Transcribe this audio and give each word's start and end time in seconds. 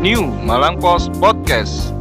New 0.00 0.32
Malang 0.48 0.80
Post 0.80 1.12
Podcast. 1.20 1.92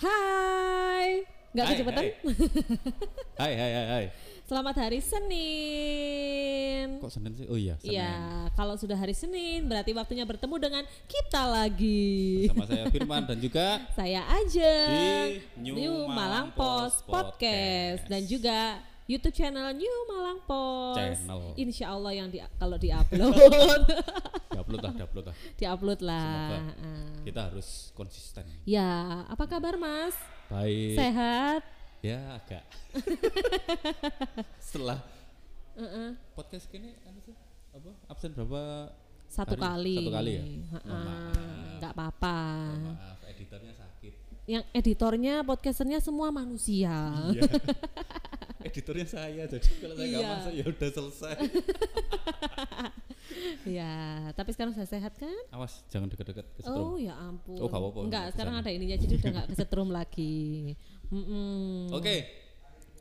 Hai, 0.00 1.28
nggak 1.52 1.66
kecepatan? 1.76 2.04
hai. 2.08 2.89
Selamat 4.50 4.82
hari 4.82 4.98
Senin. 4.98 6.98
Kok 6.98 7.06
Senin 7.06 7.38
sih? 7.38 7.46
Oh 7.46 7.54
iya, 7.54 7.78
Senin. 7.78 8.02
Iya, 8.02 8.50
kalau 8.58 8.74
sudah 8.74 8.98
hari 8.98 9.14
Senin 9.14 9.70
berarti 9.70 9.94
waktunya 9.94 10.26
bertemu 10.26 10.58
dengan 10.58 10.82
kita 11.06 11.46
lagi. 11.46 12.50
Sama 12.50 12.66
saya 12.66 12.90
Firman 12.90 13.30
dan 13.30 13.38
juga 13.38 13.78
Saya 14.02 14.26
aja 14.26 14.74
Di 14.90 15.38
New 15.54 16.10
Malang 16.10 16.18
Malang 16.18 16.48
Post 16.58 17.06
Podcast 17.06 17.30
Podcast. 17.30 18.02
dan 18.10 18.26
juga 18.26 18.82
YouTube 19.06 19.38
channel 19.38 19.70
New 19.70 19.96
Malang 20.10 20.42
Post. 20.42 20.98
Channel. 20.98 21.40
Insya 21.54 21.94
Allah 21.94 22.10
yang 22.10 22.26
di, 22.26 22.42
kalau 22.58 22.74
diupload, 22.74 23.30
upload 24.66 24.82
lah, 24.82 24.92
upload 24.98 25.26
lah. 25.30 25.36
diupload 25.62 26.00
lah. 26.02 26.26
Semoga. 26.26 26.58
Ah. 26.58 27.10
Kita 27.22 27.40
harus 27.54 27.94
konsisten. 27.94 28.42
Ya, 28.66 29.22
apa 29.30 29.46
kabar 29.46 29.78
Mas? 29.78 30.18
Baik. 30.50 30.98
Sehat? 30.98 31.62
Ya 32.00 32.16
agak. 32.32 32.64
Setelah 34.56 35.04
Heeh. 35.76 36.16
podcast 36.32 36.64
ini 36.72 36.96
apa 37.04 37.18
sih? 37.20 37.36
Apa? 37.76 37.90
Absen 38.08 38.32
berapa? 38.32 38.88
Satu 39.30 39.54
Hari- 39.54 39.62
kali. 39.62 39.96
satu 40.00 40.10
kali 40.10 40.30
ya? 40.32 40.44
Maaf. 40.82 41.78
Nggak 41.78 41.92
apa-apa. 41.92 42.38
Maaf, 42.96 43.18
editornya 43.28 43.72
sakit. 43.76 44.12
Yang 44.48 44.64
editornya, 44.74 45.34
podcasternya 45.44 45.98
semua 46.00 46.32
manusia. 46.32 46.90
Iya. 47.30 47.46
editornya 48.60 49.06
saya 49.06 49.42
jadi 49.46 49.70
kalau 49.78 49.94
saya 49.94 50.06
nggak 50.08 50.20
Iya. 50.20 50.30
masuk 50.34 50.52
ya 50.56 50.64
udah 50.66 50.90
selesai. 50.90 51.34
ya, 53.78 53.94
tapi 54.34 54.50
sekarang 54.50 54.72
sudah 54.74 54.88
sehat 54.88 55.12
kan? 55.14 55.36
Awas, 55.52 55.84
jangan 55.88 56.08
deket-deket 56.08 56.44
kesetrum. 56.56 56.82
Oh 56.82 56.96
ya 56.96 57.14
ampun. 57.14 57.56
Oh, 57.56 57.68
nggak 57.68 57.80
apa-apa, 57.80 57.98
Enggak, 58.02 58.20
nggak 58.24 58.32
sekarang 58.34 58.54
ada 58.56 58.70
ininya 58.72 58.96
jadi 58.96 59.14
udah 59.16 59.30
nggak 59.36 59.48
kesetrum 59.54 59.88
lagi. 59.92 60.74
Mm-mm. 61.10 61.90
Oke. 61.90 62.16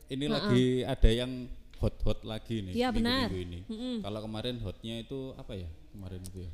Ini 0.10 0.26
Ha-ha. 0.26 0.36
lagi 0.42 0.66
ada 0.84 1.10
yang 1.10 1.32
hot-hot 1.78 2.26
lagi 2.26 2.60
nih 2.62 2.74
Iya, 2.76 2.90
benar. 2.90 3.30
minggu-minggu 3.30 3.40
ini. 3.40 3.60
Mm-mm. 3.70 3.96
Kalau 4.02 4.20
kemarin 4.20 4.56
hotnya 4.60 4.96
itu 5.00 5.20
apa 5.34 5.54
ya? 5.54 5.70
Kemarin 5.90 6.22
itu 6.22 6.40
ya. 6.42 6.52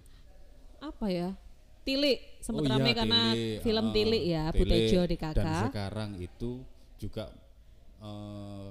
Apa 0.80 1.08
ya? 1.08 1.30
Tilik 1.82 2.18
sempat 2.42 2.62
Oh 2.62 2.70
rame 2.72 2.88
iya, 2.88 2.96
karena 2.96 3.22
Tili. 3.32 3.50
film 3.62 3.86
Ah, 3.86 3.94
Tilik 3.94 4.24
ya, 4.26 4.44
Tili. 4.50 4.60
Butejo 4.60 5.02
di 5.02 5.16
Dan 5.16 5.24
kakak. 5.24 5.64
sekarang 5.70 6.10
itu 6.18 6.52
juga 6.98 7.26
eh, 7.98 8.68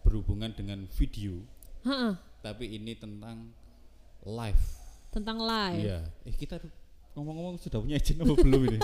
berhubungan 0.00 0.50
dengan 0.50 0.84
video, 0.90 1.42
Ha-ha, 1.82 2.16
tapi 2.40 2.70
ini 2.70 2.94
tentang 2.94 3.50
live. 4.22 4.64
tentang 5.10 5.38
live. 5.38 5.80
Iya. 5.80 6.00
Eh 6.22 6.34
kita 6.34 6.58
ngomong-ngomong 7.12 7.58
sudah 7.58 7.78
punya 7.78 7.96
izin 7.96 8.18
apa 8.18 8.34
belum 8.34 8.60
ini? 8.66 8.78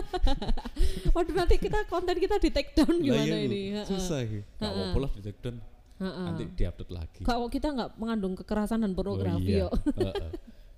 Waduh 1.15 1.35
nanti 1.37 1.57
kita 1.57 1.87
konten 1.87 2.17
kita 2.17 2.37
di 2.37 2.51
take 2.51 2.73
down 2.73 2.91
Lah 2.91 2.99
gimana 2.99 3.25
iya, 3.25 3.39
ini? 3.41 3.61
Ha-ha. 3.73 3.87
Susah 3.87 4.21
ya. 4.21 4.43
Gak 4.53 4.61
Ha-ha. 4.61 4.71
apa-apa 4.73 4.99
lah 4.99 5.11
di 5.13 5.23
take 5.23 5.41
down. 5.41 5.57
Ha-ha. 5.97 6.23
Nanti 6.27 6.43
diupload 6.51 6.91
lagi. 6.91 7.23
Kalau 7.23 7.47
kita 7.47 7.69
nggak 7.69 7.91
mengandung 7.97 8.35
kekerasan 8.35 8.81
dan 8.81 8.93
pornografi 8.93 9.63
Oh, 9.63 9.71
iya. 9.71 10.19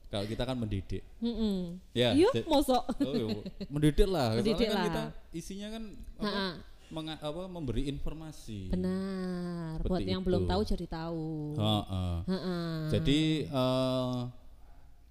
Kalau 0.09 0.25
kita 0.25 0.43
kan 0.43 0.57
mendidik. 0.57 1.05
Mm-mm. 1.19 1.77
Ya. 1.93 2.13
Iya, 2.13 2.29
ja- 2.33 2.47
mosok. 2.47 2.81
Oh, 2.99 3.13
iya, 3.13 3.27
mendidik 3.69 4.07
lah. 4.07 4.29
Soalnya 4.31 4.41
Mendidik 4.41 4.67
kan 4.67 4.73
lah. 4.73 4.85
kita 4.87 5.03
isinya 5.33 5.69
kan 5.69 5.83
apa, 6.15 6.25
Ha-ha. 6.25 6.49
menga- 6.89 7.21
apa 7.23 7.43
memberi 7.45 7.83
informasi. 7.87 8.73
Benar. 8.73 9.77
Seperti 9.79 9.91
Buat 9.91 10.01
yang 10.07 10.21
itu. 10.21 10.27
belum 10.27 10.43
tahu 10.45 10.61
jadi 10.65 10.87
tahu. 10.87 11.27
Heeh. 11.57 12.15
Ha-ha. 12.25 12.57
Jadi 12.89 13.21
eh, 13.45 14.17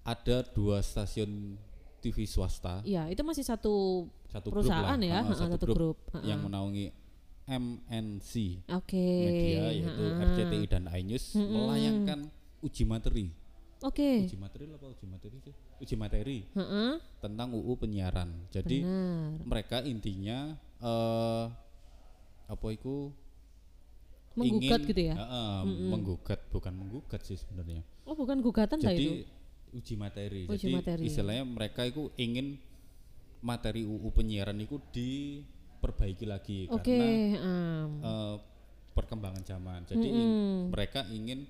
ada 0.04 0.36
dua 0.48 0.80
stasiun 0.80 1.54
TV 1.98 2.24
swasta, 2.24 2.80
Iya, 2.82 3.06
itu 3.06 3.20
masih 3.20 3.42
satu 3.42 4.06
satu 4.26 4.48
perusahaan 4.48 4.94
grup 4.94 5.02
lah, 5.02 5.10
ya, 5.10 5.18
ha-ha, 5.20 5.32
satu, 5.32 5.52
satu 5.52 5.64
grup, 5.66 5.76
grup, 5.76 5.98
yang 6.22 6.40
menaungi 6.40 6.94
MNC 7.48 8.32
Oke. 8.70 9.06
Media 9.24 9.72
yaitu 9.72 10.04
ha-ha. 10.04 10.24
RCTI 10.28 10.64
dan 10.68 10.84
iNews 10.86 11.32
Mm-mm. 11.32 11.48
melayangkan 11.50 12.18
uji 12.60 12.84
materi. 12.84 13.26
Oke. 13.80 14.26
Uji 14.26 14.36
materi 14.36 14.68
apa 14.68 14.86
uji 14.86 15.06
materi 15.06 15.36
sih? 15.40 15.54
Uji 15.78 15.94
materi 15.94 16.38
Heeh. 16.50 16.92
tentang 17.18 17.50
UU 17.52 17.72
penyiaran. 17.74 18.30
Jadi 18.48 18.82
Benar. 18.82 19.42
mereka 19.44 19.76
intinya 19.80 20.38
eh 20.78 21.44
apa 22.46 22.66
itu 22.68 23.10
Menggugat 24.34 24.78
ingin- 24.78 24.88
gitu 24.88 25.02
ya? 25.04 25.14
Heeh, 25.16 25.54
menggugat 25.88 26.40
bukan 26.48 26.70
menggugat 26.70 27.20
sih 27.22 27.34
sebenarnya. 27.34 27.82
Oh, 28.04 28.14
bukan 28.14 28.38
gugatan 28.38 28.78
Jadi 28.78 28.98
itu. 28.98 29.12
Uji 29.72 29.94
materi. 29.94 30.42
Uji 30.46 30.68
Jadi 30.68 30.74
materi. 30.74 31.02
istilahnya 31.04 31.44
mereka 31.44 31.84
itu 31.84 32.08
ingin 32.16 32.56
materi 33.38 33.82
UU 33.82 34.08
penyiaran 34.10 34.58
itu 34.58 34.82
diperbaiki 34.90 36.26
lagi 36.26 36.66
Oke, 36.68 36.90
karena 36.90 37.06
em. 37.38 37.88
eh, 38.00 38.36
perkembangan 38.92 39.42
zaman. 39.42 39.80
Jadi 39.86 40.08
Mm-mm. 40.10 40.74
mereka 40.74 41.06
ingin 41.08 41.46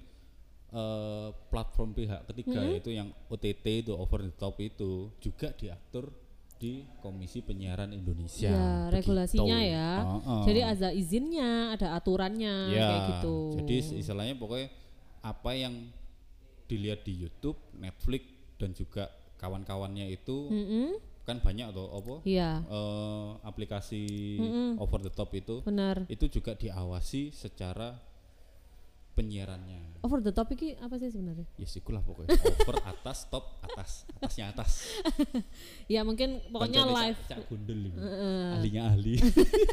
eh, 0.69 1.29
platform 1.49 1.97
pihak 1.97 2.29
ketiga 2.29 2.61
yaitu 2.61 2.93
yang 2.93 3.09
OTT 3.27 3.89
itu 3.89 3.93
over 3.97 4.21
the 4.21 4.35
top 4.37 4.61
itu 4.61 5.09
juga 5.19 5.49
diatur 5.57 6.13
di 6.59 6.83
Komisi 7.01 7.39
Penyiaran 7.41 7.95
Indonesia. 7.95 8.51
ya, 8.51 8.91
Begitu. 8.91 8.95
regulasinya 8.99 9.59
ya. 9.63 9.91
Heeh. 10.03 10.43
Jadi 10.45 10.61
ada 10.67 10.89
izinnya, 10.91 11.51
ada 11.73 11.95
aturannya 11.95 12.55
ya, 12.75 12.83
kayak 12.85 13.03
gitu. 13.15 13.37
Jadi 13.63 13.75
istilahnya 14.03 14.35
pokoknya 14.35 14.69
apa 15.23 15.51
yang 15.55 15.75
dilihat 16.69 17.03
di 17.03 17.17
YouTube, 17.17 17.57
Netflix 17.75 18.23
dan 18.61 18.77
juga 18.77 19.09
kawan-kawannya 19.41 20.13
itu 20.13 20.53
Mm-mm. 20.53 20.89
kan 21.25 21.41
banyak 21.41 21.71
atau 21.71 21.89
apa 21.93 22.15
Iya, 22.25 22.63
eh, 22.65 23.29
aplikasi 23.43 24.05
Mm-mm. 24.37 24.69
over 24.79 25.01
the 25.01 25.13
top 25.13 25.33
itu 25.33 25.61
benar. 25.65 26.05
itu 26.07 26.29
juga 26.29 26.53
diawasi 26.55 27.33
secara 27.33 27.97
penyiarannya. 29.19 29.99
Over 29.99 30.23
the 30.23 30.31
top 30.31 30.55
ini 30.55 30.79
apa 30.79 30.95
sih 30.95 31.11
sebenarnya? 31.11 31.43
Ya 31.59 31.67
sikulah 31.67 31.99
pokoknya 32.07 32.39
over 32.39 32.79
atas 32.95 33.27
top 33.27 33.59
atas 33.67 34.07
atasnya 34.23 34.55
atas. 34.55 34.87
Ya 35.93 36.07
mungkin 36.07 36.39
pokoknya 36.53 36.87
live 36.87 37.19
Cak, 37.27 37.43
cak 37.43 37.51
gundel 37.51 37.91
ini. 37.91 37.99
Heeh. 37.99 38.55
Ahlinya 38.61 38.83
ahli. 38.95 39.15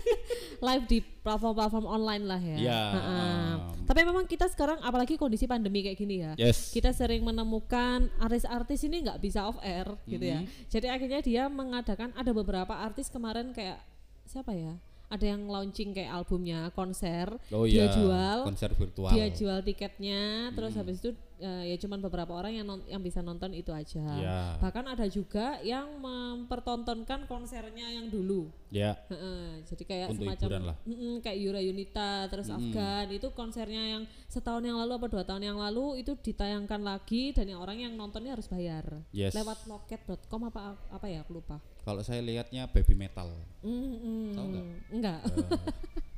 live 0.68 0.86
di 0.90 0.98
platform-platform 1.04 1.86
online 1.86 2.24
lah 2.26 2.42
ya. 2.42 2.58
Ya. 2.58 2.82
Heeh. 2.98 3.52
Tapi 3.86 4.02
memang 4.02 4.26
kita 4.26 4.50
sekarang 4.50 4.82
apalagi 4.82 5.14
kondisi 5.20 5.46
pandemi 5.46 5.86
kayak 5.86 6.00
gini 6.00 6.26
ya. 6.26 6.34
yes. 6.42 6.74
Kita 6.74 6.90
sering 6.90 7.22
menemukan 7.22 8.10
artis-artis 8.18 8.82
ini 8.88 9.06
nggak 9.06 9.22
bisa 9.22 9.46
off 9.46 9.62
air 9.62 9.86
gitu 10.10 10.26
ya. 10.26 10.42
Mm-hmm. 10.42 10.72
Jadi 10.74 10.88
akhirnya 10.90 11.22
dia 11.22 11.44
mengadakan 11.52 12.10
ada 12.18 12.32
beberapa 12.34 12.74
artis 12.74 13.14
kemarin 13.14 13.54
kayak 13.54 13.78
siapa 14.26 14.58
ya? 14.58 14.74
Ada 15.06 15.38
yang 15.38 15.46
launching 15.46 15.94
kayak 15.94 16.12
albumnya, 16.12 16.74
konser, 16.74 17.30
oh 17.54 17.70
dia 17.70 17.86
iya. 17.86 17.94
jual, 17.94 18.38
konser 18.42 18.72
virtual. 18.74 19.12
dia 19.14 19.28
jual 19.30 19.60
tiketnya, 19.62 20.50
terus 20.58 20.74
Hmm. 20.74 20.80
habis 20.82 20.98
itu 21.02 21.12
eh, 21.38 21.64
ya 21.70 21.78
cuman 21.78 22.00
beberapa 22.00 22.32
orang 22.32 22.54
yang 22.54 22.66
non- 22.66 22.86
yang 22.86 23.00
bisa 23.00 23.20
nonton 23.20 23.52
itu 23.52 23.70
aja. 23.70 24.04
Ya. 24.16 24.40
Bahkan 24.58 24.86
ada 24.88 25.06
juga 25.06 25.60
yang 25.62 25.88
mempertontonkan 25.98 27.26
konsernya 27.26 27.90
yang 27.90 28.08
dulu. 28.08 28.48
Ya. 28.70 29.00
Heeh, 29.08 29.64
jadi 29.64 29.84
kayak 29.84 30.08
Untuk 30.12 30.28
semacam 30.28 30.50
lah. 30.66 30.78
Mm-mm, 30.84 31.20
kayak 31.20 31.38
Yura 31.38 31.60
Yunita 31.60 32.28
terus 32.28 32.48
Afgan 32.48 33.08
itu 33.10 33.28
konsernya 33.32 33.84
yang 33.90 34.04
setahun 34.28 34.62
yang 34.62 34.76
lalu 34.76 34.92
apa 34.94 35.08
dua 35.08 35.24
tahun 35.24 35.44
yang 35.46 35.58
lalu 35.58 36.00
itu 36.00 36.12
ditayangkan 36.14 36.82
lagi 36.82 37.32
dan 37.32 37.48
yang 37.48 37.60
orang 37.60 37.80
yang 37.80 37.94
nontonnya 37.94 38.36
harus 38.36 38.48
bayar 38.48 38.84
Yes. 39.10 39.32
lewat 39.32 39.64
loket.com 39.66 40.42
apa 40.46 40.76
apa 40.90 41.06
ya 41.08 41.22
aku 41.22 41.40
lupa 41.40 41.60
Kalau 41.82 42.02
saya 42.02 42.20
lihatnya 42.20 42.68
baby 42.68 42.96
metal. 42.96 43.32
Mm-mm. 43.62 44.34
Tahu 44.34 44.46
nggak? 44.50 44.66
enggak 44.92 45.20
Eh, 45.24 46.04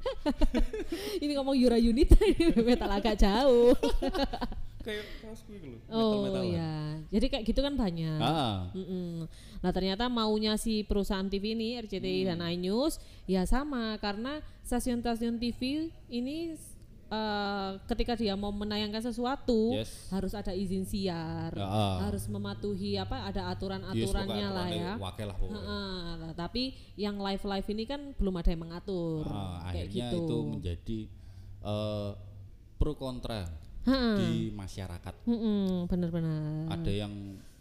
ini 1.22 1.32
ngomong 1.34 1.54
Yura 1.54 1.76
Yunita 1.76 2.16
metal 2.62 2.90
agak 2.90 3.16
jauh 3.16 3.74
kayak 4.84 5.04
kaos 5.20 5.44
gue 5.44 5.60
gitu. 5.60 5.76
oh 5.88 6.40
ya 6.40 6.96
jadi 7.12 7.26
kayak 7.28 7.44
gitu 7.44 7.60
kan 7.60 7.74
banyak 7.74 8.16
Ah. 8.16 8.72
Mm-mm. 8.72 9.28
Nah 9.60 9.70
ternyata 9.70 10.08
maunya 10.08 10.56
si 10.56 10.80
perusahaan 10.80 11.26
TV 11.26 11.52
ini 11.52 11.76
RCTI 11.76 12.24
Hmm. 12.24 12.28
dan 12.32 12.38
iNews 12.48 12.96
ya 13.26 13.44
sama 13.44 14.00
karena 14.00 14.40
stasiun-stasiun 14.64 15.36
TV 15.36 15.60
ini 16.08 16.56
eh, 17.10 17.70
ketika 17.84 18.14
dia 18.14 18.32
mau 18.34 18.48
menayangkan 18.48 19.02
sesuatu 19.02 19.74
Yes. 19.74 20.08
harus 20.08 20.30
ada 20.30 20.54
izin 20.54 20.86
siar, 20.86 21.50
Ah. 21.54 22.06
harus 22.06 22.24
mematuhi 22.26 22.94
apa 22.94 23.26
ada 23.26 23.42
Yes, 23.44 23.52
aturan-aturannya 23.52 24.30
pokoknya 24.30 24.48
lah 24.54 24.68
ya. 24.70 24.92
Wakil 24.94 25.26
lah. 25.26 25.36
Heeh, 25.36 25.90
nah, 26.16 26.32
tapi 26.32 26.62
yang 26.94 27.18
live 27.18 27.42
live 27.42 27.68
ini 27.68 27.84
kan 27.84 28.14
belum 28.14 28.34
ada 28.36 28.48
yang 28.48 28.62
mengatur 28.62 29.26
Ah, 29.26 29.66
kayak 29.68 29.90
akhirnya 29.90 30.06
gitu. 30.06 30.18
itu 30.22 30.36
menjadi 30.46 30.98
eh, 31.60 32.10
pro 32.78 32.94
kontra 32.94 33.44
di 34.16 34.48
masyarakat. 34.50 35.14
Mm-mm, 35.26 35.84
bener-bener. 35.84 36.70
Ada 36.70 36.92
yang 36.94 37.12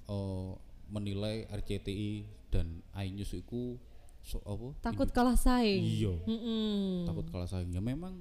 eh, 0.06 0.52
menilai 0.88 1.46
RCTI 1.50 2.12
dan 2.50 2.82
iNews 2.94 3.34
itu 3.34 3.78
so, 4.20 4.42
apa? 4.42 4.74
Takut 4.80 5.10
kalah 5.10 5.36
saing. 5.36 5.82
Iya. 5.82 6.16
Mm-mm. 6.24 7.06
takut 7.06 7.26
kalah 7.28 7.46
saing. 7.46 7.70
Ya 7.70 7.80
memang 7.80 8.14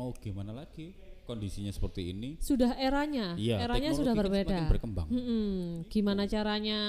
mau 0.00 0.16
gimana 0.16 0.56
lagi 0.56 0.96
kondisinya 1.22 1.68
seperti 1.68 2.10
ini 2.10 2.40
Sudah 2.40 2.72
eranya, 2.74 3.36
Iya, 3.36 3.60
eranya 3.60 3.92
sudah 3.92 4.16
kan 4.16 4.20
berbeda. 4.24 4.56
berkembang. 4.66 5.06
Mm-mm. 5.06 5.84
Gimana 5.86 6.24
caranya 6.24 6.80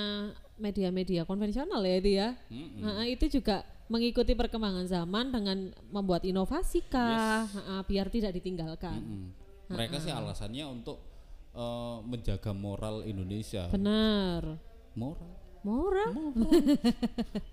media-media 0.57 1.21
konvensional 1.23 1.81
ya 1.81 1.95
itu 1.97 2.11
ya? 2.15 2.29
Mm-mm. 2.47 2.79
Nah, 2.79 3.03
itu 3.05 3.27
juga 3.29 3.61
mengikuti 3.85 4.31
perkembangan 4.31 4.87
zaman 4.87 5.29
dengan 5.29 5.57
membuat 5.91 6.23
inovasi 6.23 6.87
kah, 6.87 7.43
Ha-ha, 7.43 7.83
biar 7.83 8.07
tidak 8.07 8.31
ditinggalkan. 8.33 8.97
Mm-mm. 8.97 9.27
mereka 9.67 9.99
sih 9.99 10.09
alasannya 10.09 10.63
untuk 10.65 10.97
eh, 11.53 11.97
menjaga 12.01 12.51
moral 12.51 13.03
Indonesia 13.03 13.67
Benar. 13.67 14.57
moral 14.95 15.37
Moral, 15.61 16.09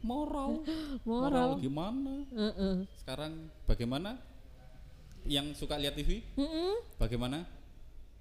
moral 0.01 0.51
moral. 1.05 1.49
gimana 1.61 2.25
Heeh. 2.33 2.89
sekarang 2.97 3.37
bagaimana 3.69 4.17
yang 5.29 5.53
suka 5.53 5.77
lihat 5.77 5.93
TV 5.93 6.25
Mm-mm. 6.35 6.81
bagaimana 6.97 7.45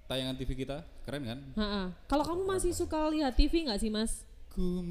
tayangan 0.04 0.36
TV 0.36 0.54
kita 0.58 0.84
keren 1.02 1.24
kan. 1.24 1.38
Kalau 2.04 2.22
kamu 2.22 2.44
masih 2.46 2.72
suka 2.72 3.08
lihat 3.08 3.32
TV 3.32 3.64
nggak 3.64 3.76
sih 3.78 3.88
mas? 3.88 4.24
ku 4.48 4.80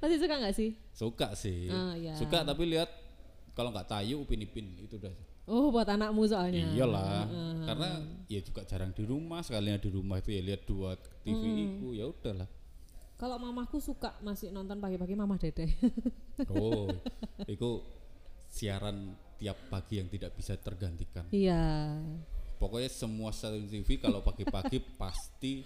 Masih 0.00 0.16
suka 0.16 0.34
nggak 0.34 0.54
sih? 0.54 0.70
suka 0.90 1.32
sih 1.32 1.68
Ah, 1.68 1.92
iya. 1.94 2.12
suka 2.12 2.40
tapi 2.42 2.64
lihat 2.66 2.88
kalau 3.52 3.68
nggak 3.70 3.88
tayu 3.88 4.20
upin 4.20 4.40
ipin 4.40 4.68
itu 4.76 4.96
udah 4.96 5.12
Oh 5.44 5.66
buat 5.68 5.82
anakmu 5.84 6.22
soalnya. 6.24 6.70
iyalah 6.70 7.24
karena 7.64 7.88
ya 8.26 8.38
juga 8.38 8.62
jarang 8.62 8.92
di 8.92 9.02
rumah 9.02 9.40
sekalinya 9.40 9.76
di 9.76 9.88
rumah 9.88 10.20
itu 10.20 10.30
ya 10.30 10.42
lihat 10.42 10.62
dua 10.62 10.94
TV 11.20 11.34
Hmm. 11.36 11.56
itu 11.72 11.86
ya 11.94 12.04
udahlah 12.06 12.46
Kalau 13.20 13.36
mamaku 13.36 13.76
suka 13.78 14.16
masih 14.20 14.48
nonton 14.48 14.80
pagi-pagi 14.80 15.12
Mama 15.12 15.36
Dede. 15.36 15.68
oh 16.56 16.88
itu 17.46 17.84
siaran 18.48 19.12
tiap 19.36 19.56
pagi 19.68 20.00
yang 20.00 20.08
tidak 20.08 20.32
bisa 20.34 20.56
tergantikan 20.56 21.28
Iya. 21.28 21.96
pokoknya 22.56 22.88
semua 22.88 23.28
stasiun 23.30 23.68
TV 23.68 23.96
kalau 23.96 24.20
pagi-pagi 24.20 24.80
pasti 25.00 25.64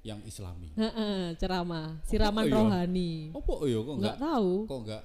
yang 0.00 0.20
Islami 0.22 0.72
Heeh, 0.74 1.32
ceramah, 1.34 2.00
siraman 2.02 2.44
iya? 2.44 2.52
rohani. 2.52 3.12
oh 3.32 3.40
kok 3.40 3.64
iya 3.64 3.78
kok 3.78 3.94
Nggak 3.94 3.96
enggak 3.96 4.16
tahu. 4.20 4.52
kok 4.64 4.78
enggak 4.80 5.02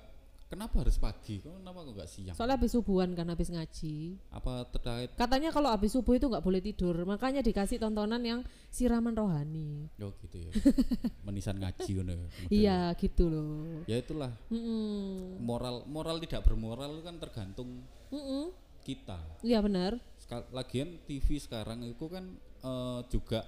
kenapa 0.49 0.81
harus 0.81 0.97
pagi 0.97 1.39
kenapa 1.39 1.79
kok 1.79 1.93
enggak 1.93 2.09
siang 2.09 2.33
Soalnya 2.33 2.57
habis 2.57 2.73
subuhan 2.73 3.13
kan 3.13 3.25
habis 3.25 3.47
ngaji. 3.47 4.17
apa 4.29 4.65
terkait 4.67 5.09
Katanya 5.13 5.49
kalau 5.49 5.69
habis 5.69 5.91
subuh 5.91 6.13
itu 6.13 6.25
nggak 6.25 6.41
boleh 6.41 6.57
tidur, 6.59 6.97
makanya 7.03 7.39
dikasih 7.39 7.77
tontonan 7.77 8.17
yang 8.19 8.41
siraman 8.67 9.13
rohani. 9.13 9.85
oh 9.95 10.09
gitu 10.17 10.37
ya 10.39 10.51
menisan 11.25 11.55
ngaji 11.55 11.91
ya 11.91 12.01
model. 12.01 12.19
Iya 12.49 12.79
gitu 12.95 13.23
loh. 13.25 13.85
ya 13.85 13.95
itulah 13.95 14.33
Mm-mm. 14.49 15.37
moral 15.39 15.85
moral 15.85 16.17
tidak 16.17 16.41
bermoral 16.43 16.91
itu 16.91 17.03
kan 17.03 17.15
tergantung 17.15 17.85
Mm-mm. 18.09 18.49
kita 18.81 19.21
Iya 19.39 19.61
benar. 19.61 20.01
Sekal- 20.17 20.49
lagian 20.49 20.97
TV 21.03 21.37
sekarang 21.37 21.81
itu 21.83 22.05
kan 22.05 22.25
eh, 22.59 22.99
juga 23.07 23.45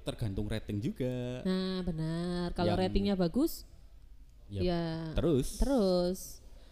tergantung 0.00 0.44
rating 0.46 0.80
juga 0.80 1.40
Nah 1.42 1.80
benar. 1.80 2.52
Kalau 2.52 2.72
ratingnya 2.74 3.16
bagus, 3.16 3.64
ya, 4.54 4.62
ya 4.62 4.82
terus 5.18 5.58
terus. 5.58 6.20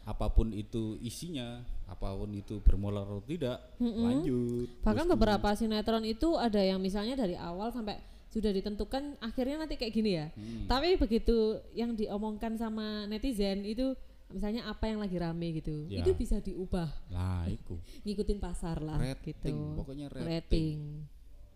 apa 0.06 0.30
pun 0.30 0.50
itu 0.54 0.98
isinya 1.02 1.62
apa 1.86 2.14
pun 2.14 2.30
itu 2.34 2.58
bermoral 2.62 3.04
atau 3.06 3.22
tidak 3.26 3.58
lanjut 3.78 4.68
Bahkan 4.82 5.06
beberapa 5.12 5.48
sinetron 5.54 6.02
itu 6.06 6.34
ada 6.38 6.58
yang 6.58 6.78
misalnya 6.82 7.14
dari 7.18 7.34
awal 7.38 7.70
sampai 7.70 7.98
sudah 8.32 8.48
ditentukan 8.48 9.20
akhirnya 9.20 9.60
nanti 9.60 9.76
kayak 9.76 9.92
gini 9.92 10.16
ya. 10.16 10.32
Hmm. 10.32 10.64
Tapi 10.64 10.96
begitu 10.96 11.60
yang 11.76 11.92
diomongkan 11.92 12.56
sama 12.56 13.04
netizen 13.04 13.60
itu 13.68 13.92
misalnya 14.32 14.64
apa 14.64 14.88
yang 14.88 14.98
lagi 15.04 15.20
rame 15.20 15.60
gitu, 15.60 15.84
Ya. 15.92 16.00
itu 16.00 16.16
bisa 16.16 16.40
diubah 16.40 16.88
nah 17.12 17.44
itu 17.52 17.76
ngikutin 18.08 18.40
pasar 18.40 18.80
lah 18.80 18.96
Rating, 18.96 19.28
gitu. 19.36 19.76
pokoknya 19.76 20.08
rating. 20.08 20.24
Rating. 20.26 20.78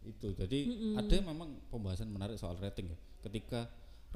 itu 0.06 0.28
jadi 0.38 0.58
ada 1.02 1.16
memang 1.18 1.56
pembahasan 1.66 2.06
menarik 2.06 2.38
soal 2.38 2.54
rating 2.62 2.94
ya 2.94 2.98
ketika 3.26 3.66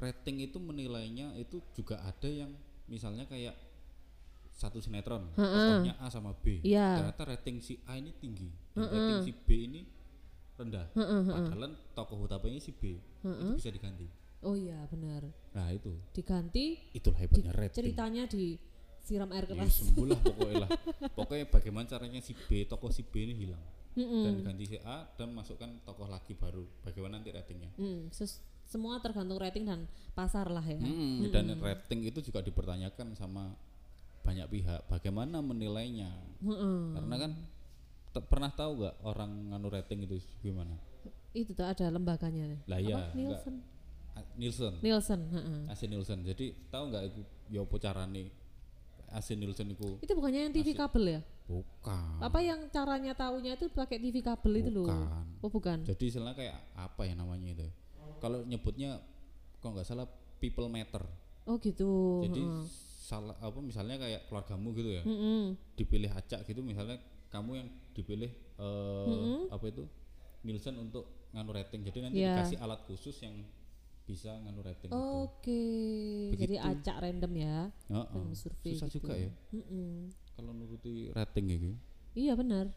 rating 0.01 0.41
itu 0.41 0.57
menilainya 0.57 1.37
itu 1.37 1.61
juga 1.77 2.01
ada 2.01 2.25
yang 2.25 2.49
misalnya 2.89 3.29
kayak 3.29 3.53
satu 4.51 4.81
sinetron 4.81 5.31
tokohnya 5.33 5.95
A 5.97 6.09
sama 6.09 6.33
B. 6.35 6.59
Iya. 6.61 6.99
ternyata 6.99 7.23
rating 7.29 7.61
si 7.61 7.77
A 7.87 7.95
ini 7.95 8.11
tinggi 8.17 8.49
dan 8.75 8.89
rating 8.89 9.19
si 9.23 9.31
B 9.31 9.49
ini 9.69 9.81
rendah. 10.57 10.85
Padahal 10.93 11.73
tokoh 11.93 12.25
utamanya 12.25 12.59
si 12.59 12.73
B 12.73 12.97
itu 12.97 13.53
bisa 13.55 13.69
diganti. 13.69 14.05
Oh 14.41 14.57
iya 14.57 14.89
benar. 14.89 15.21
nah 15.53 15.69
itu. 15.69 15.93
Diganti 16.11 16.81
itulah 16.97 17.17
di, 17.17 17.23
hebatnya 17.25 17.53
rating. 17.53 17.77
ceritanya 17.77 18.23
disiram 18.25 19.29
air 19.33 19.45
ya 19.45 19.53
keras. 19.53 19.73
sembuh 19.85 20.05
lah 20.09 20.19
pokoknya 20.19 20.55
lah. 20.65 20.69
Pokoknya 21.17 21.45
bagaimana 21.45 21.85
caranya 21.85 22.21
si 22.21 22.33
B 22.33 22.65
tokoh 22.65 22.89
si 22.89 23.05
B 23.05 23.21
ini 23.21 23.33
hilang. 23.37 23.61
Dan 23.93 24.41
diganti 24.41 24.65
si 24.65 24.77
A 24.81 25.05
dan 25.13 25.33
masukkan 25.33 25.69
tokoh 25.85 26.09
lagi 26.09 26.33
baru. 26.33 26.65
Bagaimana 26.81 27.21
nanti 27.21 27.29
ratingnya? 27.29 27.69
Hmm, 27.77 28.09
ses- 28.09 28.41
semua 28.71 28.95
tergantung 28.97 29.35
rating 29.35 29.67
dan 29.67 29.83
pasar 30.11 30.47
lah 30.47 30.63
ya. 30.63 30.79
Hmm, 30.79 31.27
dan 31.27 31.51
rating 31.53 32.07
itu 32.07 32.23
juga 32.23 32.39
dipertanyakan 32.39 33.11
sama 33.13 33.51
banyak 34.21 34.47
pihak 34.47 34.87
bagaimana 34.87 35.41
menilainya 35.41 36.13
Mm-mm. 36.39 36.93
karena 36.93 37.15
kan 37.19 37.31
pernah 38.23 38.47
tahu 38.49 38.79
nggak 38.79 38.95
orang 39.01 39.31
nganu 39.49 39.67
rating 39.67 40.05
itu 40.05 40.15
gimana 40.39 40.77
Itu 41.31 41.51
tuh 41.51 41.65
ada 41.65 41.89
lembaganya. 41.89 42.59
lah 42.63 42.77
ya 42.77 43.09
Nielsen. 43.11 43.59
Nielsen 44.37 44.73
Nielsen. 44.79 45.21
AC 45.65 45.81
Nielsen 45.83 46.19
jadi 46.21 46.53
tahu 46.69 46.83
nggak 46.91 47.03
itu 47.07 47.21
ya 47.49 47.59
apa 47.59 47.75
carane 47.75 48.29
AC 49.09 49.33
Nielsen 49.33 49.73
itu 49.73 49.97
Itu 49.99 50.13
bukannya 50.13 50.45
yang 50.45 50.53
TV 50.53 50.71
kabel 50.71 51.17
ya? 51.17 51.21
bukan 51.49 52.21
Apa 52.21 52.39
yang 52.39 52.69
caranya 52.69 53.11
taunya 53.11 53.57
itu 53.57 53.67
pakai 53.67 53.97
TV 53.97 54.21
kabel 54.21 54.53
itu 54.59 54.69
loh? 54.71 54.85
Bukan. 54.85 55.25
Oh 55.41 55.49
bukan. 55.49 55.77
jadi 55.81 56.03
istilahnya 56.05 56.37
kayak 56.37 56.57
apa 56.77 57.01
ya 57.03 57.17
namanya 57.17 57.49
itu 57.49 57.65
kalau 58.21 58.45
nyebutnya 58.45 59.01
kalau 59.59 59.73
nggak 59.73 59.85
salah 59.85 60.05
people 60.37 60.69
matter 60.69 61.01
Oh 61.43 61.57
gitu. 61.57 62.21
jadi 62.21 62.37
heeh. 62.39 62.63
salah 63.01 63.33
apa 63.35 63.59
misalnya 63.59 63.97
kayak 63.97 64.29
keluargamu 64.29 64.71
gitu 64.71 64.93
ya 64.93 65.03
Mm-mm. 65.03 65.57
dipilih 65.73 66.07
acak 66.07 66.45
gitu 66.45 66.61
misalnya 66.61 67.01
kamu 67.27 67.51
yang 67.57 67.67
dipilih 67.91 68.29
eh 68.55 69.49
apa 69.49 69.65
itu 69.65 69.83
Nielsen 70.41 70.77
untuk 70.77 71.05
nganu 71.31 71.51
rating 71.51 71.81
jadi 71.81 71.97
nanti 72.01 72.17
Iya. 72.17 72.33
dikasih 72.33 72.57
alat 72.57 72.81
khusus 72.83 73.17
yang 73.19 73.33
bisa 74.03 74.33
nganu 74.37 74.61
rating 74.61 74.89
itu 74.89 74.97
Oke. 75.23 75.63
Jadi 76.35 76.55
Begitu. 76.57 76.65
acak 76.67 76.95
random 76.99 77.33
ya. 77.33 77.57
Heeh. 77.87 78.05
dan 78.11 78.33
survei 78.33 78.71
susah 78.73 78.87
gitu. 78.87 78.97
juga 78.99 79.13
ya 79.15 79.31
Mm-mm. 79.51 80.09
kalau 80.33 80.51
nuruti 80.51 81.09
rating 81.11 81.45
gitu 81.49 81.69
Iya 82.11 82.33
benar. 82.35 82.67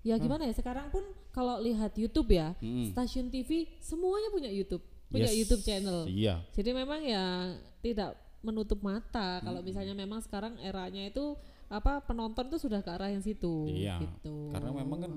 Ya 0.00 0.16
gimana 0.16 0.48
ya 0.48 0.54
sekarang 0.54 0.88
pun 0.88 1.04
kalau 1.30 1.60
lihat 1.60 1.92
YouTube 1.92 2.32
ya, 2.32 2.56
Mm. 2.58 2.90
stasiun 2.90 3.28
TV 3.28 3.68
semuanya 3.78 4.32
punya 4.32 4.48
YouTube, 4.48 4.80
punya 5.06 5.28
Yes. 5.28 5.36
YouTube 5.38 5.60
channel. 5.60 6.08
iya 6.08 6.40
Jadi 6.50 6.70
memang 6.72 7.00
ya 7.00 7.52
tidak 7.80 8.16
menutup 8.40 8.80
mata 8.80 9.40
kalau 9.40 9.60
misalnya 9.60 9.92
memang 9.92 10.24
sekarang 10.24 10.56
eranya 10.58 11.04
itu 11.04 11.36
apa 11.68 12.00
penonton 12.00 12.48
tuh 12.48 12.56
sudah 12.56 12.80
ke 12.80 12.88
arah 12.88 13.12
yang 13.12 13.20
situ 13.20 13.68
iya 13.68 14.00
gitu. 14.00 14.48
karena 14.50 14.72
memang 14.72 14.98
kan 14.98 15.12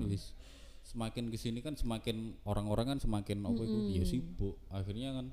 semakin 0.83 1.31
ke 1.31 1.37
sini 1.39 1.63
kan 1.63 1.73
semakin 1.73 2.35
orang-orang 2.43 2.93
kan 2.93 2.99
semakin 2.99 3.39
apa 3.41 3.63
itu 3.63 3.79
ya 3.89 4.03
sibuk 4.03 4.59
akhirnya 4.67 5.15
kan 5.15 5.25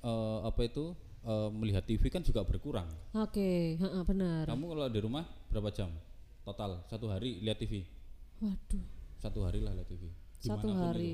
eh, 0.00 0.38
apa 0.42 0.60
itu 0.64 0.96
eh, 1.22 1.48
melihat 1.52 1.84
TV 1.84 2.08
kan 2.08 2.24
juga 2.24 2.40
berkurang 2.42 2.88
Oke, 3.12 3.76
heeh, 3.76 4.02
benar. 4.02 4.48
kamu 4.48 4.64
kalau 4.66 4.86
di 4.88 5.00
rumah 5.00 5.24
berapa 5.52 5.68
jam 5.70 5.92
total 6.42 6.82
satu 6.84 7.06
hari 7.06 7.38
lihat 7.38 7.56
TV 7.56 7.84
Waduh, 8.38 8.84
satu 9.16 9.44
hari 9.44 9.60
lah 9.60 9.72
lihat 9.72 9.86
TV 9.86 10.08
satu 10.34 10.40
Di 10.40 10.48
mana 10.48 10.62
pun 10.62 10.70
hari. 10.88 11.12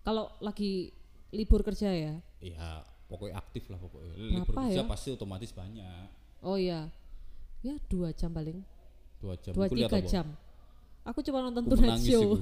Kalau 0.00 0.24
lagi 0.38 0.92
libur 1.30 1.60
kerja 1.60 1.88
ya. 1.88 2.14
itu. 2.38 2.52
ya 2.52 2.80
pokoknya 3.04 3.36
aktif 3.36 3.64
lah 3.66 3.76
pokoknya 3.76 4.12
libur 4.14 4.52
Berapa 4.52 4.68
kerja 4.68 4.80
ya? 4.80 4.84
pasti 4.84 5.08
otomatis 5.10 5.50
banyak 5.50 6.06
Oh 6.40 6.54
iya. 6.54 6.86
Ya 7.60 7.74
dua 7.84 8.12
jam 8.12 8.30
paling. 8.30 8.62
dua 9.18 9.34
jam 9.36 9.50
Dua 9.50 9.66
tiga 9.66 9.88
apa? 9.90 9.98
jam. 10.02 10.26
Aku 11.02 11.18
cuma 11.20 11.40
nonton 11.40 11.64
Tonight 11.66 11.98
Show. 12.00 12.36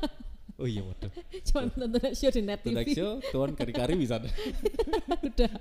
oh 0.60 0.68
iya 0.68 0.80
waduh 0.80 1.10
cuma 1.42 1.66
nonton 1.66 1.88
Tonight 1.92 2.14
Show 2.14 2.30
di 2.30 2.40
Net 2.40 2.60
TV. 2.60 2.70
Tonight 2.70 2.90
Show 2.92 3.10
tuan 3.28 3.50
kari-kari 3.52 3.94
bisa 3.94 4.22
Udah. 5.26 5.52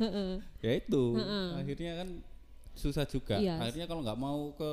Ya 0.64 0.72
itu 0.72 1.02
akhirnya 1.52 2.00
kan 2.00 2.08
susah 2.72 3.04
juga 3.04 3.36
Iya. 3.36 3.58
akhirnya 3.58 3.84
kalau 3.84 4.00
nggak 4.00 4.16
mau 4.16 4.54
ke 4.54 4.70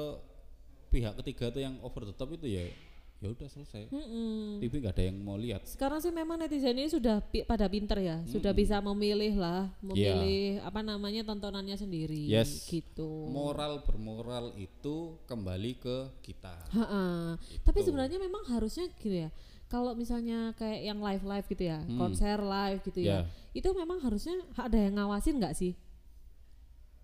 pihak 0.93 1.13
ketiga 1.19 1.49
tuh 1.49 1.59
yang 1.59 1.75
over 1.81 2.03
the 2.03 2.13
top 2.13 2.29
itu 2.31 2.45
ya 2.47 2.69
ya 3.17 3.31
udah 3.31 3.47
selesai 3.47 3.87
Mm-mm. 3.87 4.59
TV 4.59 4.73
nggak 4.77 4.93
ada 4.93 5.03
yang 5.07 5.15
mau 5.17 5.33
lihat 5.35 5.63
Sekarang 5.63 5.97
sih 5.97 6.11
memang 6.11 6.35
netizen 6.35 6.75
ini 6.75 6.85
sudah 6.85 7.23
pi- 7.23 7.41
pada 7.41 7.65
pinter 7.65 7.95
ya, 7.97 8.19
sudah 8.27 8.51
bisa 8.51 8.83
memilih 8.83 9.33
lah, 9.33 9.71
memilih 9.79 10.59
apa 10.59 10.83
namanya 10.83 11.23
tontonannya 11.23 11.71
sendiri, 11.73 12.27
Yes. 12.27 12.67
gitu. 12.67 13.07
moral 13.25 13.79
bermoral 13.81 14.51
itu 14.53 15.15
kembali 15.23 15.71
ke 15.73 15.97
kita 16.21 16.67
Ha-ha. 16.69 17.39
Tapi 17.63 17.79
sebenarnya 17.81 18.19
memang 18.19 18.43
harusnya 18.45 18.91
gitu 18.93 19.15
ya. 19.17 19.31
Kalau 19.65 19.95
misalnya 19.95 20.51
kayak 20.53 20.83
yang 20.83 20.99
live 20.99 21.23
live 21.23 21.47
gitu 21.47 21.63
ya, 21.63 21.79
konser 21.95 22.37
live 22.37 22.83
gitu 22.83 22.99
ya, 22.99 23.07
Ya. 23.07 23.19
itu 23.53 23.71
memang 23.71 24.03
harusnya 24.03 24.35
ada 24.53 24.75
yang 24.75 24.99
ngawasin 24.99 25.39
nggak 25.39 25.55
sih? 25.55 25.73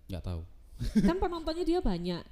nggak 0.06 0.20
tahu 0.22 0.42
kan 0.80 1.16
penontonnya 1.16 1.62
dia 1.62 1.78
banyak. 1.78 2.22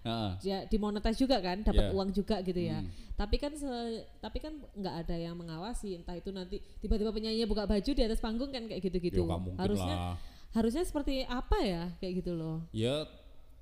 Dia 0.41 0.65
dimonetize 0.65 1.19
juga 1.19 1.37
kan 1.39 1.61
dapat 1.61 1.89
Iya. 1.89 1.93
uang 1.93 2.11
juga 2.11 2.41
gitu 2.41 2.59
ya. 2.59 2.81
Hmm. 2.81 2.91
tapi 3.19 3.35
kan 3.35 3.51
se- 3.51 4.07
tapi 4.23 4.39
kan 4.39 4.55
nggak 4.73 4.95
ada 5.03 5.19
yang 5.19 5.35
mengawasi 5.35 5.99
entah 5.99 6.15
itu 6.15 6.31
nanti 6.31 6.63
tiba-tiba 6.79 7.11
penyanyinya 7.11 7.45
buka 7.45 7.67
baju 7.67 7.91
di 7.91 7.99
atas 8.01 8.23
panggung 8.23 8.47
kan 8.49 8.63
kayak 8.63 8.79
gitu-gitu. 8.79 9.27
Ya, 9.27 9.59
harusnya 9.59 9.97
lah. 9.99 10.17
harusnya 10.55 10.87
seperti 10.87 11.27
apa 11.27 11.59
ya 11.59 11.91
kayak 11.99 12.23
gitu 12.23 12.39
loh. 12.39 12.63
Ya 12.71 13.11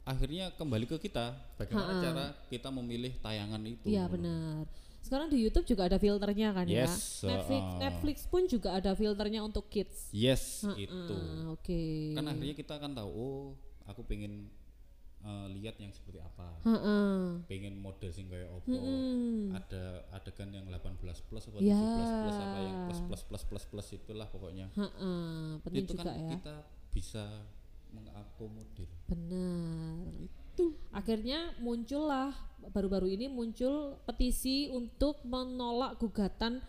akhirnya 0.04 0.52
kembali 0.54 0.84
ke 0.86 1.00
kita. 1.00 1.32
Bagaimana 1.56 1.88
Ha-ha. 1.88 2.04
cara 2.04 2.24
kita 2.46 2.68
memilih 2.68 3.16
tayangan 3.18 3.64
itu? 3.64 3.88
Iya 3.88 4.04
benar. 4.06 4.68
Sekarang 5.00 5.30
di 5.30 5.38
YouTube 5.40 5.64
juga 5.64 5.86
ada 5.86 5.96
filternya 5.96 6.50
kan 6.52 6.66
ya. 6.66 6.84
Yes, 6.84 7.22
Netflix 7.22 7.62
uh-uh. 7.62 7.78
Netflix 7.80 8.16
pun 8.26 8.42
juga 8.44 8.68
ada 8.74 8.92
filternya 8.92 9.40
untuk 9.40 9.72
kids. 9.72 10.10
Yes 10.10 10.68
Ha-ha, 10.68 10.76
itu. 10.76 11.16
oke. 11.48 11.82
Kan 12.12 12.28
akhirnya 12.28 12.52
kita 12.52 12.76
akan 12.76 12.92
tahu 12.92 13.08
oh 13.08 13.44
aku 13.86 14.04
pengen 14.04 14.50
eh, 15.20 15.46
lihat 15.54 15.76
yang 15.76 15.90
seperti 15.90 16.18
apa 16.18 16.60
pengen 17.46 17.76
model 17.76 18.10
sing 18.10 18.26
kayak 18.26 18.50
opo 18.50 18.68
Mm-mm. 18.68 19.52
ada 19.52 20.04
adegan 20.12 20.50
yang 20.50 20.66
18 20.66 20.96
plus 21.26 21.44
apa 21.46 21.56
Ya. 21.58 21.76
17 21.76 22.22
plus 22.22 22.38
apa 22.38 22.58
yang 22.60 22.76
plus 22.84 23.00
plus 23.02 23.22
plus 23.24 23.44
plus 23.44 23.64
plus 23.66 23.88
itulah 23.94 24.26
pokoknya 24.26 24.66
Ha-ha, 24.74 25.10
penting 25.62 25.84
itu 25.84 25.92
juga 25.94 26.10
kan 26.10 26.18
ya 26.18 26.28
kita 26.36 26.54
bisa 26.90 27.24
mengakomodir 27.90 28.88
Benar. 29.06 30.10
Itu. 30.20 30.72
Akhirnya 30.90 31.52
muncullah 31.60 32.32
baru-baru 32.72 33.12
ini 33.12 33.28
muncul 33.28 34.00
petisi 34.04 34.66
untuk 34.68 35.20
menolak 35.22 36.00
gugatan 36.00 36.60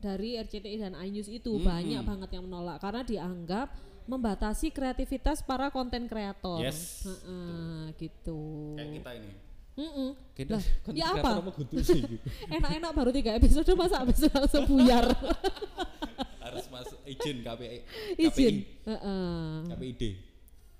dari 0.00 0.36
RCTI 0.36 0.76
dan 0.80 0.94
iNews 0.94 1.28
itu 1.28 1.52
Mm-mm. 1.52 1.64
banyak 1.64 2.02
banget 2.02 2.30
yang 2.36 2.44
menolak 2.44 2.76
karena 2.80 3.00
dianggap 3.00 3.68
membatasi 4.06 4.68
kreativitas 4.68 5.40
para 5.40 5.68
konten 5.68 6.04
kreator. 6.04 6.60
Yes, 6.60 7.04
Heeh, 7.04 7.92
gitu. 7.96 8.74
kayak 8.74 8.92
kita 8.96 9.10
ini 9.14 9.32
Mm-mm. 9.74 10.14
kita 10.32 10.54
Lah, 10.54 10.62
kan 10.80 10.92
ya 10.94 11.08
kreator 11.10 11.34
apa? 11.40 11.50
gitu. 11.58 11.74
Enak-enak 12.54 12.90
baru 12.92 13.10
tiga 13.10 13.34
episode 13.34 13.66
masa 13.74 13.96
habis 14.00 14.22
langsung 14.22 14.64
buyar. 14.66 15.02
harus 16.44 16.64
masuk 16.68 16.98
izin 17.04 17.40
KPI 17.40 17.78
Izin. 18.16 18.54
KPI 18.62 18.86
Heeh. 18.86 19.50
KPID 19.66 20.02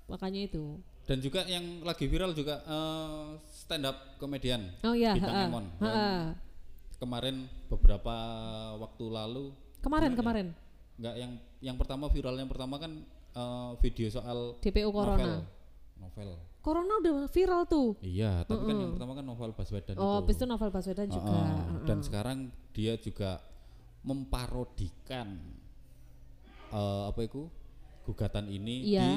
Makanya 0.05 0.41
itu. 0.45 0.79
dan 1.03 1.17
juga 1.19 1.43
yang 1.43 1.81
lagi 1.81 2.05
viral 2.05 2.31
juga 2.31 2.61
eh, 2.61 3.25
stand 3.45 3.83
up 3.83 4.15
komedian 4.15 4.69
Oh 4.81 4.93
iya, 4.93 5.11
Bintang 5.11 5.35
heeh. 5.35 5.47
Emon. 5.49 5.65
Heeh. 5.77 6.19
kemarin 6.95 7.35
beberapa 7.67 8.15
waktu 8.77 9.05
lalu 9.05 9.45
Kemarin 9.81 10.11
ya? 10.11 10.17
kemarin 10.17 10.47
nggak 10.95 11.15
yang 11.19 11.31
yang 11.59 11.75
pertama 11.75 12.07
viral 12.07 12.33
yang 12.33 12.47
pertama 12.47 12.79
kan 12.79 13.03
eh, 13.35 13.71
video 13.77 14.07
soal 14.07 14.55
DPO 14.57 14.89
Corona. 14.89 15.19
novel 15.19 15.33
novel 15.97 16.29
Corona 16.59 16.93
udah 16.97 17.29
viral 17.29 17.61
tuh. 17.65 17.93
iya 17.99 18.41
tapi 18.41 18.63
kan 18.63 18.73
yang 18.75 18.91
pertama 18.91 19.13
kan 19.13 19.21
novel 19.23 19.51
Baswedan 19.51 19.93
Oh, 19.95 20.17
habis 20.17 20.33
itu 20.33 20.39
itu 20.39 20.45
novel 20.47 20.69
Baswedan 20.69 21.07
juga. 21.07 21.29
Heeh. 21.29 21.45
Heeh. 21.45 21.85
dan 21.85 21.97
sekarang 21.99 22.37
dia 22.71 22.97
juga 22.97 23.37
memparodikan 24.01 25.27
eh, 26.67 27.03
apa 27.05 27.19
itu 27.21 27.45
gugatan 28.01 28.45
ini 28.47 28.75
Iya. 28.87 29.01
di 29.03 29.13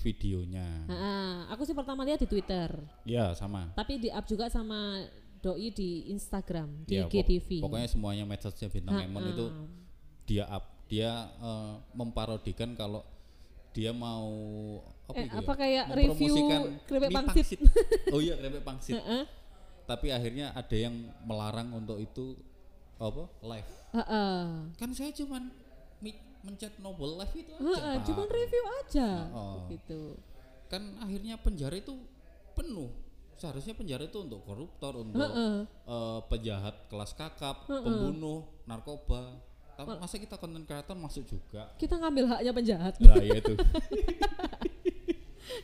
videonya 0.00 0.66
Heeh, 0.86 1.30
aku 1.48 1.62
sih 1.62 1.72
pertama 1.72 2.02
lihat 2.02 2.18
di 2.18 2.26
Twitter, 2.26 2.70
ya 3.04 3.30
sama 3.32 3.70
tapi 3.72 3.98
di 3.98 4.08
up 4.08 4.22
juga 4.24 4.46
sama 4.46 5.02
doi 5.38 5.70
di 5.70 6.06
Instagram 6.08 6.82
di 6.82 6.94
Ya, 6.94 7.06
pok- 7.06 7.14
GTV. 7.14 7.48
pokoknya 7.60 7.88
semuanya 7.88 8.24
medsosnya 8.24 8.66
bintang 8.68 8.94
Heeh. 8.96 9.06
Emon 9.06 9.22
itu 9.24 9.46
dia 10.24 10.44
up 10.46 10.66
dia 10.86 11.10
eh, 11.32 11.74
memparodikan 11.92 12.74
kalau 12.74 13.02
dia 13.78 13.94
mau 13.94 14.26
apa, 15.06 15.14
Eh, 15.14 15.24
itu 15.24 15.38
apa 15.38 15.52
ya? 15.52 15.56
kayak 15.56 15.84
review 15.94 16.34
keripik 16.82 17.08
mie 17.08 17.16
pangsit. 17.16 17.58
oh 18.10 18.18
iya 18.18 18.34
keripik 18.34 18.62
pangsit 18.62 18.98
Heeh. 18.98 19.22
tapi 19.86 20.10
akhirnya 20.10 20.50
ada 20.50 20.74
yang 20.76 20.94
melarang 21.22 21.70
untuk 21.72 21.96
itu 21.96 22.34
apa 22.98 23.30
live 23.40 23.70
Heeh. 23.94 24.42
kan 24.74 24.90
saya 24.90 25.14
cuman 25.14 25.54
mencet 26.38 26.74
novel 26.78 27.18
live 27.18 27.34
itu 27.36 27.50
aja 27.52 27.82
Pak. 27.92 28.04
cuman 28.04 28.26
review 28.28 28.64
aja. 28.80 29.08
Heeh. 29.26 29.54
Gitu. 29.74 30.02
kan 30.66 30.82
akhirnya 30.98 31.34
penjara 31.36 31.74
itu 31.74 31.94
penuh 32.52 32.90
seharusnya 33.34 33.72
penjara 33.72 34.02
itu 34.02 34.18
untuk 34.18 34.42
koruptor 34.42 34.98
untuk 34.98 35.18
Heeh. 35.18 35.62
eh, 35.64 36.20
penjahat 36.26 36.86
kelas 36.86 37.14
kakap 37.14 37.62
pembunuh 37.64 38.42
narkoba 38.64 39.38
tapi 39.78 39.94
masa 39.94 40.16
kita 40.16 40.34
konten 40.34 40.62
kreator 40.62 40.92
masuk 40.92 41.22
juga 41.24 41.70
Kita 41.76 41.94
ngambil 41.96 42.24
haknya 42.28 42.50
penjahat. 42.50 42.94
nah 42.98 43.14
ya 43.16 43.38
itu 43.38 43.54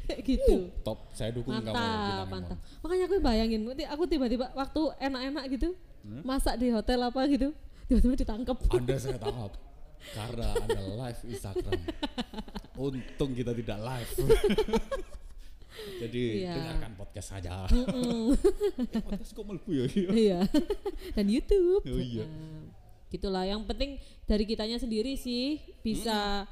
Kayak 0.04 0.20
gitu. 0.22 0.54
top 0.80 0.98
saya 1.10 1.30
dukung 1.30 1.52
kamu 1.52 1.66
Mantap, 1.66 1.82
Emon. 2.22 2.28
mantap. 2.30 2.58
Makanya 2.80 3.04
aku 3.04 3.14
bayangin, 3.20 3.60
nanti 3.64 3.84
aku 3.84 4.02
tiba-tiba 4.04 4.46
waktu 4.52 4.80
enak-enak 4.98 5.44
gitu, 5.50 5.70
Hmm? 6.00 6.20
masak 6.22 6.56
di 6.56 6.68
hotel 6.68 7.00
apa 7.00 7.24
gitu, 7.26 7.48
tiba-tiba 7.86 8.12
ditangkap. 8.14 8.60
anda 8.70 8.94
saya 8.94 9.16
tangkap 9.16 9.56
karena 10.16 10.52
anda 10.54 10.80
live 11.00 11.20
Instagram 11.26 11.80
untung 12.76 13.32
kita 13.32 13.52
tidak 13.54 13.78
live 13.80 14.10
jadi 16.00 16.22
Iya. 16.38 16.52
dengarkan 16.54 16.92
podcast 16.94 17.28
saja 17.30 17.64
Mm-mm. 17.66 18.36
Eh, 18.84 19.00
podcast 19.00 19.32
kok 19.32 19.42
melebu 19.42 19.70
ya 19.74 19.84
iya 20.12 20.40
dan 21.12 21.24
YouTube 21.24 21.82
Oh 21.82 21.96
iya. 21.98 22.24
Nah, 22.24 22.63
gitulah. 23.14 23.46
Yang 23.46 23.62
penting 23.70 23.90
dari 24.26 24.44
kitanya 24.44 24.76
sendiri 24.76 25.14
sih 25.14 25.62
bisa. 25.80 26.44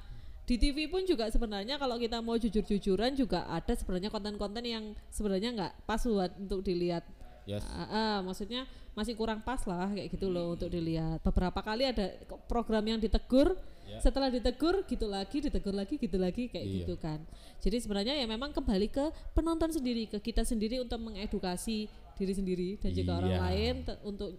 Di 0.43 0.59
TV 0.59 0.91
pun 0.91 1.07
juga 1.07 1.31
sebenarnya 1.31 1.79
kalau 1.79 1.95
kita 1.99 2.19
mau 2.19 2.35
jujur-jujuran 2.35 3.15
juga 3.15 3.47
ada 3.47 3.73
sebenarnya 3.79 4.11
konten-konten 4.11 4.65
yang 4.67 4.85
sebenarnya 5.11 5.55
nggak 5.55 5.73
pas 5.87 6.03
buat 6.03 6.35
untuk 6.35 6.67
dilihat. 6.67 7.07
Yes. 7.47 7.63
Ah, 7.71 7.87
ah, 7.91 8.17
maksudnya 8.23 8.67
masih 8.93 9.15
kurang 9.15 9.41
pas 9.43 9.63
lah 9.67 9.89
kayak 9.91 10.11
gitu 10.13 10.31
loh 10.31 10.55
untuk 10.59 10.71
dilihat. 10.71 11.23
Beberapa 11.23 11.63
kali 11.63 11.87
ada 11.87 12.11
program 12.51 12.83
yang 12.87 12.99
ditegur 13.03 13.55
Ya. 13.83 13.99
setelah 13.99 14.31
ditegur 14.33 14.87
gitu 14.89 15.05
lagi 15.11 15.43
ditegur 15.43 15.75
lagi 15.75 15.99
gitu 15.99 16.17
lagi 16.17 16.49
kayak 16.49 16.65
Iya. 16.65 16.77
gitu 16.87 16.95
kan. 16.97 17.19
Jadi 17.61 17.77
sebenarnya 17.83 18.15
ya 18.15 18.27
memang 18.31 18.55
kembali 18.55 18.89
ke 18.89 19.11
penonton 19.37 19.69
sendiri 19.75 20.07
ke 20.09 20.17
kita 20.23 20.47
sendiri 20.47 20.81
untuk 20.81 20.97
mengedukasi 21.03 21.91
diri 22.17 22.33
sendiri 22.35 22.69
dan 22.81 22.91
juga 22.95 23.19
orang 23.21 23.35
Iya. 23.37 23.41
lain 23.43 23.75
untuk 24.07 24.31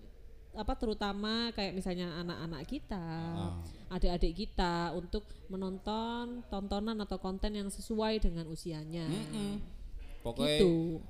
apa 0.54 0.74
terutama 0.74 1.50
kayak 1.52 1.74
misalnya 1.74 2.14
anak-anak 2.16 2.62
kita 2.64 3.06
Ah. 3.34 3.58
adik-adik 3.90 4.34
kita 4.36 4.94
untuk 4.94 5.26
menonton 5.48 6.46
tontonan 6.48 6.98
atau 7.00 7.18
konten 7.18 7.52
yang 7.52 7.68
sesuai 7.68 8.18
dengan 8.20 8.46
usianya 8.46 9.06
Mm-mm. 9.06 9.58
pokoknya 10.22 10.58
gitu 10.58 11.02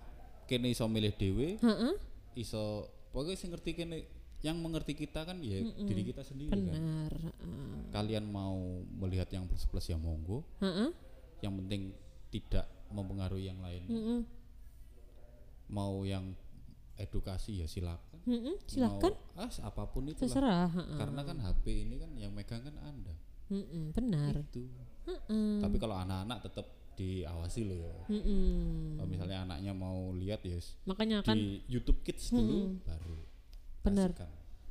kene 0.43 0.67
iso 0.69 0.87
milih 0.87 1.11
dewe 1.13 1.59
Heeh, 1.59 1.93
iso 2.35 2.87
pokoknya 3.11 3.35
sing 3.35 3.51
ngerti 3.51 3.71
kene 3.73 3.97
yang 4.39 4.59
mengerti 4.59 4.91
kita 4.93 5.23
kan 5.23 5.39
ya 5.39 5.59
diri 5.59 6.03
kita 6.03 6.19
sendiri 6.19 6.51
kan 6.51 6.59
benar 6.59 7.11
heeh. 7.11 7.91
kalian 7.91 8.25
mau 8.25 8.59
melihat 8.97 9.27
yang 9.29 9.43
plus 9.43 9.63
plus 9.65 9.87
ya 9.87 9.95
monggo 9.95 10.43
Heeh. 10.59 10.91
yang 11.39 11.55
penting 11.57 11.91
tidak 12.29 12.63
mempengaruhi 12.89 13.47
yang 13.47 13.59
lain 13.59 13.83
mau 15.67 16.03
yang 16.03 16.35
edukasi 16.97 17.61
ya 17.61 17.67
silakan. 17.67 18.19
Mm-mm, 18.23 18.55
silakan. 18.69 19.13
Mau, 19.35 19.43
ah, 19.43 19.51
apa 19.65 19.83
pun 19.89 20.07
itu 20.07 20.23
terserah 20.23 20.69
karena 20.71 21.21
kan 21.25 21.37
HP 21.41 21.65
ini 21.89 21.95
kan 21.99 22.11
yang 22.15 22.31
megang 22.31 22.61
kan 22.63 22.75
anda. 22.79 23.13
Mm-mm, 23.49 23.91
benar. 23.91 24.39
Itu. 24.39 24.69
Heeh. 25.03 25.59
tapi 25.59 25.75
kalau 25.83 25.99
anak-anak 25.99 26.47
tetap 26.47 26.63
diawasi 26.95 27.67
loh 27.67 27.75
ya. 27.75 27.91
Mm-mm. 28.07 28.95
kalau 28.95 29.09
misalnya 29.09 29.37
anaknya 29.43 29.73
mau 29.75 30.15
lihat 30.15 30.45
ya 30.47 30.55
makanya 30.87 31.19
kan 31.25 31.35
di 31.35 31.59
YouTube 31.67 32.05
Kids 32.07 32.31
dulu 32.31 32.79
baru 32.87 33.19
Benar. 33.83 34.15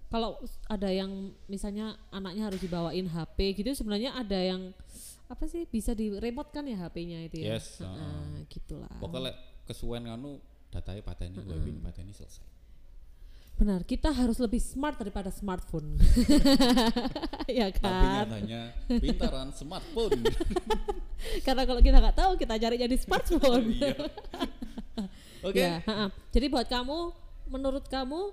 kalau 0.09 0.41
ada 0.73 0.88
yang 0.88 1.37
misalnya 1.52 2.00
anaknya 2.09 2.49
harus 2.49 2.64
dibawain 2.64 3.12
HP 3.12 3.61
gitu 3.61 3.76
sebenarnya 3.76 4.17
ada 4.17 4.41
yang 4.41 4.73
apa 5.29 5.45
sih 5.49 5.69
bisa 5.69 5.93
di 5.93 6.09
remote 6.17 6.49
kan 6.52 6.64
ya 6.69 6.76
HP-nya 6.81 7.25
itu 7.29 7.41
ya? 7.41 7.57
Yes, 7.57 7.81
Heeh, 7.81 7.88
heeh. 7.93 8.45
gitulah. 8.52 8.93
Pokoknya 9.00 9.33
kesuwen 9.64 10.05
kanu 10.05 10.37
datanya 10.73 11.05
pateni 11.05 11.37
webin 11.38 11.76
pateni 11.79 12.11
selesai 12.11 12.43
benar 13.52 13.85
kita 13.85 14.09
harus 14.11 14.41
lebih 14.41 14.59
smart 14.59 14.97
daripada 14.97 15.29
smartphone 15.29 16.00
ya 17.52 17.69
tapi 17.69 17.85
kan 17.85 18.25
nyatanya 18.26 18.62
pintaran 18.88 19.49
smartphone 19.52 20.25
karena 21.47 21.62
kalau 21.62 21.79
kita 21.79 22.00
nggak 22.00 22.17
tahu 22.17 22.33
kita 22.35 22.55
cari 22.57 22.76
jadi 22.81 22.97
smartphone 22.97 23.67
Iya. 23.76 23.95
oke 25.47 25.59
Ya, 25.59 25.75
ha-ha. 25.85 26.07
jadi 26.33 26.47
buat 26.49 26.67
kamu 26.67 26.99
menurut 27.52 27.85
kamu 27.87 28.33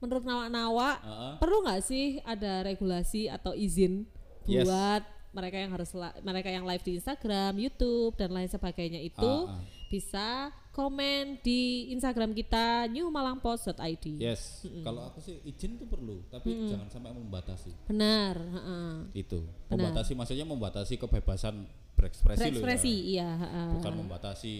menurut 0.00 0.24
nawa-nawa 0.24 0.90
Heeh. 0.98 1.32
perlu 1.38 1.60
nggak 1.62 1.82
sih 1.84 2.18
ada 2.24 2.64
regulasi 2.64 3.28
atau 3.28 3.52
izin 3.52 4.08
Yes. 4.44 4.64
buat 4.64 5.02
mereka 5.32 5.56
yang 5.56 5.72
harus 5.72 5.88
mereka 6.20 6.46
yang 6.46 6.62
live 6.62 6.84
di 6.84 6.94
Instagram, 6.94 7.56
YouTube 7.56 8.12
dan 8.14 8.28
lain 8.28 8.46
sebagainya 8.46 9.00
itu 9.00 9.32
Ah, 9.48 9.56
ah. 9.56 9.60
bisa 9.88 10.52
komen 10.74 11.38
di 11.38 11.94
Instagram 11.94 12.34
kita 12.34 12.90
newmalangpost.id. 12.90 14.18
yes 14.18 14.66
kalau 14.82 15.06
aku 15.06 15.22
sih 15.22 15.38
izin 15.46 15.78
tuh 15.78 15.86
perlu 15.86 16.26
tapi 16.26 16.50
jangan 16.66 16.90
sampai 16.90 17.14
membatasi 17.14 17.70
Benar, 17.86 18.34
ha-ha. 18.34 19.06
itu 19.14 19.38
Benar. 19.70 19.70
membatasi 19.70 20.12
maksudnya 20.18 20.42
membatasi 20.42 20.98
kebebasan 20.98 21.62
berekspresi, 21.94 22.42
loh 22.42 22.42
ya. 22.42 22.50
Berekspresi, 22.58 22.94
iya, 23.06 23.28
ha-ha. 23.38 23.62
bukan 23.78 23.92
membatasi 24.02 24.54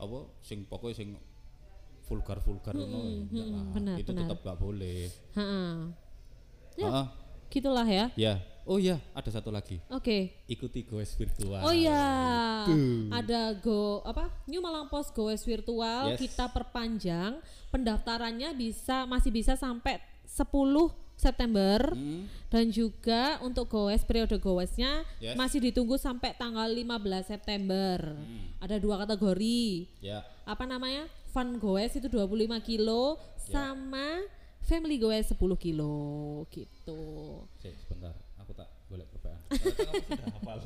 apa 0.00 0.18
sing 0.40 0.64
pokoknya 0.64 0.96
sing 0.96 1.08
vulgar 2.08 2.40
vulgar 2.40 2.72
ngono 2.72 3.28
enggak 3.28 3.46
lah. 3.46 3.64
benar, 3.76 3.96
itu 4.00 4.10
benar. 4.10 4.20
tetap 4.26 4.38
nggak 4.40 4.58
boleh 4.58 5.00
Ha-ha. 5.36 5.62
Ya. 6.80 6.88
Heeh, 6.88 7.06
Gitulah 7.52 7.84
ya. 7.84 8.08
ya 8.16 8.40
oh 8.64 8.78
ya 8.78 8.98
ada 9.12 9.26
satu 9.28 9.50
lagi 9.50 9.82
Oke. 9.88 10.44
ikuti 10.46 10.82
goes 10.82 11.12
virtual 11.12 11.58
Oh 11.60 11.74
iya, 11.74 12.62
ada 13.10 13.54
go 13.56 14.00
apa 14.02 14.30
New 14.46 14.58
Malang 14.58 14.86
Post 14.86 15.12
Goes 15.12 15.42
virtual 15.42 16.14
Yes. 16.14 16.18
kita 16.20 16.46
perpanjang 16.48 17.42
pendaftarannya 17.68 18.54
bisa 18.54 19.02
masih 19.04 19.30
bisa 19.30 19.54
sampai 19.54 19.98
10 20.24 20.46
September 21.12 21.92
Hmm, 21.92 22.26
dan 22.48 22.66
juga 22.68 23.38
untuk 23.40 23.68
goes 23.68 24.02
periode 24.02 24.38
goesnya 24.38 25.06
Yes. 25.18 25.34
masih 25.34 25.62
ditunggu 25.62 25.94
sampai 25.94 26.34
tanggal 26.34 26.66
15 26.66 27.26
September. 27.28 28.18
Ada 28.58 28.78
dua 28.78 29.02
kategori. 29.02 29.86
ya 30.00 30.22
Apa 30.42 30.66
namanya? 30.66 31.06
Fun 31.30 31.56
goes 31.56 31.94
itu 31.94 32.06
25 32.06 32.58
kilo 32.60 33.18
Ya. 33.46 33.54
sama 33.54 34.22
family 34.62 34.98
goes 34.98 35.26
10 35.28 35.54
kilo 35.56 35.94
gitu. 36.50 37.00
Cek, 37.58 37.74
sebentar 37.78 38.14
boleh 38.92 39.06
hafal 40.36 40.58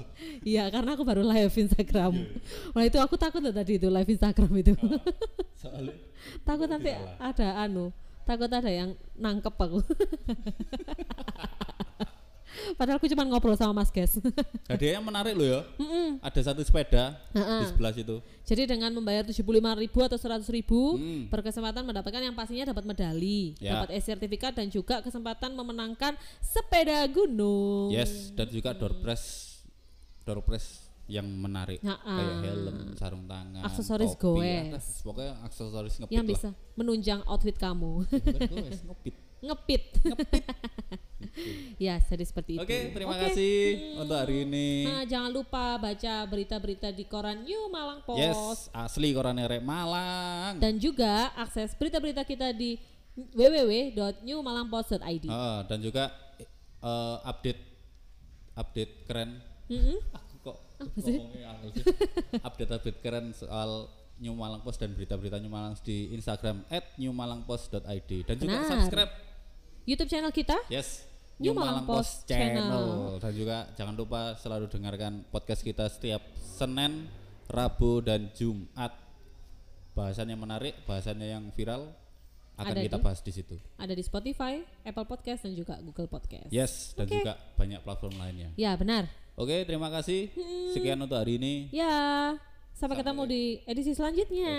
Iya, 0.42 0.70
karena 0.70 0.94
aku 0.94 1.02
baru 1.02 1.22
live 1.26 1.54
Instagram. 1.54 2.12
Iya, 2.14 2.74
Wah, 2.74 2.84
itu 2.86 2.98
aku 3.02 3.14
takut 3.18 3.42
loh 3.42 3.54
tadi 3.54 3.78
itu 3.78 3.86
live 3.90 4.10
Instagram 4.10 4.50
itu. 4.58 4.72
soalnya 5.62 5.94
takut 6.42 6.68
nanti 6.70 6.90
ada 7.18 7.48
anu, 7.66 7.90
takut 8.26 8.50
ada 8.50 8.70
yang 8.70 8.94
nangkep 9.18 9.54
aku. 9.54 9.78
Padahal 12.74 12.96
aku 12.96 13.06
cuma 13.06 13.22
ngobrol 13.22 13.54
sama 13.54 13.72
Mas 13.74 13.88
Ges. 13.88 14.18
hadiah 14.66 14.96
yang 14.96 15.04
menarik 15.04 15.32
loh 15.32 15.44
ya 15.44 15.60
Mm-mm. 15.76 16.18
ada 16.18 16.40
satu 16.40 16.60
sepeda 16.60 17.16
Ha-ha. 17.30 17.60
di 17.60 17.64
sebelah 17.68 17.92
situ 17.92 18.16
Jadi 18.42 18.62
dengan 18.68 18.90
membayar 18.90 19.22
75.000 19.22 19.42
atau 20.02 20.16
100.000 20.16 20.64
Hmm. 20.96 21.22
berkesempatan 21.26 21.82
mendapatkan 21.82 22.20
yang 22.20 22.32
pastinya 22.32 22.66
dapat 22.66 22.84
medali, 22.84 23.54
Ya. 23.56 23.78
dapat 23.78 23.94
e-sertifikat 23.94 24.52
dan 24.52 24.66
juga 24.66 25.00
kesempatan 25.00 25.52
memenangkan 25.52 26.14
sepeda 26.38 27.02
gunung. 27.06 27.90
yes 27.90 28.30
dan 28.32 28.46
juga 28.46 28.70
door 28.70 28.96
prize 28.96 29.58
door 30.22 30.40
prize 30.40 30.82
yang 31.06 31.22
menarik 31.24 31.78
Ha-ha. 31.80 32.02
kayak 32.12 32.34
helm 32.44 32.76
sarung 32.94 33.24
tangan 33.24 33.62
Aksesoris 33.62 34.14
topi, 34.14 34.42
goes. 34.42 34.86
pokoknya 35.00 35.34
aksesoris 35.40 35.94
ngepit 35.96 36.10
Yang 36.12 36.24
lah. 36.24 36.32
bisa 36.32 36.48
menunjang 36.74 37.20
outfit 37.24 37.54
kamu. 37.54 38.02
Goes, 38.10 38.80
ngepit 38.82 39.14
Ngepit. 39.36 39.82
Ya, 41.76 41.94
jadi 41.98 42.22
seperti 42.22 42.50
itu. 42.54 42.62
oke 42.62 42.76
terima 42.90 43.10
Oke. 43.12 43.20
kasih 43.26 43.54
untuk 43.96 44.14
hari 44.14 44.42
ini 44.42 44.66
Nah, 44.84 45.02
jangan 45.02 45.28
lupa 45.28 45.76
baca 45.76 46.12
berita-berita 46.24 46.88
di 46.90 47.02
koran 47.04 47.42
New 47.42 47.66
Malang 47.66 47.98
Post 48.02 48.18
yes 48.18 48.40
asli 48.70 49.10
koran 49.10 49.36
rek 49.36 49.60
Malang 49.60 50.56
dan 50.56 50.76
juga 50.76 51.30
akses 51.34 51.72
berita-berita 51.72 52.22
kita 52.22 52.50
di 52.50 52.76
www.newmalangpost.id. 53.16 55.24
Ah, 55.26 55.64
dan 55.64 55.78
juga 55.80 56.12
eh, 56.80 57.16
update 57.24 57.60
update 58.54 58.92
keren 59.04 59.30
Mm-mm. 59.66 59.96
aku 60.10 60.32
kok 60.42 60.56
Apa 60.78 60.98
sih? 61.00 61.16
sih. 61.16 61.82
update-update 62.46 62.98
keren 63.00 63.32
soal 63.32 63.88
New 64.16 64.32
Malang 64.32 64.60
Post 64.60 64.78
dan 64.78 64.92
berita-berita 64.92 65.36
New 65.36 65.48
Malang 65.48 65.74
di 65.78 66.10
Instagram 66.10 66.62
@newmalangpost.id 66.96 68.10
dan 68.22 68.34
juga 68.36 68.54
Benar. 68.54 68.66
subscribe 68.66 69.10
YouTube 69.84 70.06
channel 70.06 70.30
kita 70.30 70.54
yes 70.66 71.02
New 71.36 71.52
Malang 71.52 71.84
Post 71.84 72.24
channel. 72.24 72.64
Channel. 72.64 72.86
dan 73.20 73.32
juga 73.32 73.56
jangan 73.76 73.92
lupa 73.92 74.20
selalu 74.36 74.66
dengarkan 74.66 75.20
podcast 75.28 75.60
kita 75.60 75.84
setiap 75.86 76.24
Senin, 76.40 77.12
Rabu 77.46 78.00
dan 78.00 78.32
Jumat. 78.32 78.92
Bahasannya 79.92 80.32
menarik, 80.32 80.74
bahasannya 80.84 81.28
yang 81.30 81.44
viral 81.52 81.92
akan 82.56 82.72
Ada 82.72 82.80
kita 82.82 82.96
di- 82.96 83.04
bahas 83.04 83.20
di 83.20 83.32
situ. 83.32 83.56
ada 83.76 83.92
di 83.92 84.00
Spotify, 84.00 84.64
Apple 84.82 85.04
Podcast 85.04 85.44
dan 85.44 85.52
juga 85.52 85.76
Google 85.80 86.08
Podcast. 86.08 86.48
Yes, 86.48 86.92
dan 86.92 87.04
Oke. 87.04 87.20
juga 87.20 87.36
banyak 87.52 87.80
platform 87.80 88.16
lainnya. 88.16 88.48
Ya, 88.56 88.72
benar. 88.74 89.08
Oke, 89.36 89.64
terima 89.64 89.92
kasih. 89.92 90.32
Sekian 90.72 90.96
untuk 90.96 91.20
hari 91.20 91.36
ini. 91.36 91.68
Ya, 91.68 92.32
sampai, 92.72 92.96
Sampai- 92.96 92.96
ketemu 93.04 93.22
di 93.26 93.42
edisi 93.62 93.92
selanjutnya. 93.92 94.52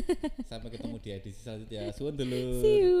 Sampai 0.50 0.68
ketemu 0.72 0.96
di 0.96 1.08
edisi 1.10 1.40
selanjutnya. 1.40 1.92
Suwun 1.92 2.16
dulu. 2.16 2.40
See 2.58 2.76
you. 2.80 3.00